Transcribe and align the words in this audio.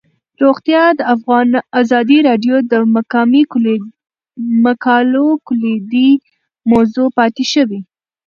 روغتیا 0.43 0.83
د 0.99 1.01
ازادي 1.81 2.17
راډیو 2.29 2.55
د 2.71 2.73
مقالو 4.65 5.27
کلیدي 5.47 6.09
موضوع 6.71 7.07
پاتې 7.17 7.43
شوی. 7.53 7.79